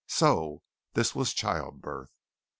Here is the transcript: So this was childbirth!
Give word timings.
So 0.07 0.63
this 0.95 1.13
was 1.13 1.31
childbirth! 1.31 2.09